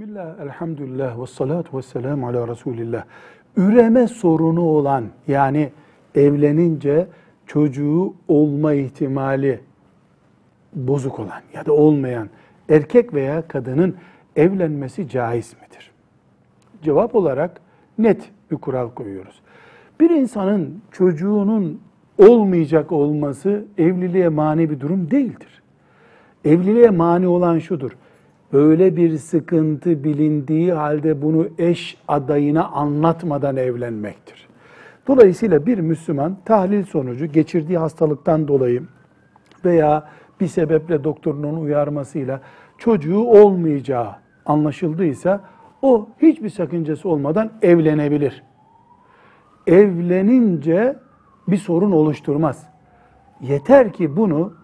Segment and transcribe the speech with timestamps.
[0.00, 3.04] Bismillah, elhamdülillah ve salatu ve selamu ala Resulillah.
[3.56, 5.70] Üreme sorunu olan yani
[6.14, 7.06] evlenince
[7.46, 9.60] çocuğu olma ihtimali
[10.74, 12.28] bozuk olan ya da olmayan
[12.68, 13.96] erkek veya kadının
[14.36, 15.90] evlenmesi caiz midir?
[16.82, 17.60] Cevap olarak
[17.98, 19.40] net bir kural koyuyoruz.
[20.00, 21.80] Bir insanın çocuğunun
[22.18, 25.62] olmayacak olması evliliğe mani bir durum değildir.
[26.44, 27.96] Evliliğe mani olan şudur.
[28.52, 34.48] Öyle bir sıkıntı bilindiği halde bunu eş adayına anlatmadan evlenmektir.
[35.06, 38.82] Dolayısıyla bir Müslüman tahlil sonucu geçirdiği hastalıktan dolayı
[39.64, 40.08] veya
[40.40, 42.40] bir sebeple doktorunun uyarmasıyla
[42.78, 44.08] çocuğu olmayacağı
[44.46, 45.40] anlaşıldıysa
[45.82, 48.42] o hiçbir sakıncası olmadan evlenebilir.
[49.66, 50.96] Evlenince
[51.48, 52.66] bir sorun oluşturmaz.
[53.40, 54.59] Yeter ki bunu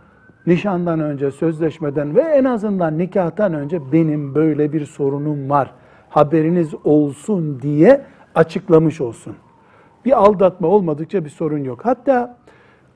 [0.46, 5.74] nişandan önce, sözleşmeden ve en azından nikahtan önce benim böyle bir sorunum var,
[6.09, 8.01] haberiniz olsun diye
[8.34, 9.37] açıklamış olsun.
[10.04, 11.80] Bir aldatma olmadıkça bir sorun yok.
[11.84, 12.38] Hatta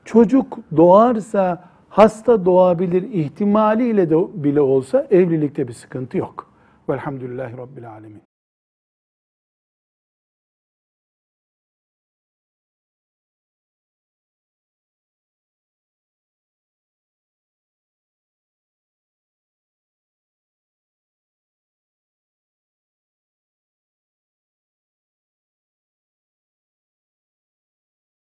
[0.05, 6.51] çocuk doğarsa hasta doğabilir ihtimaliyle de bile olsa evlilikte bir sıkıntı yok.
[6.89, 8.30] Velhamdülillahi Rabbil Alemin.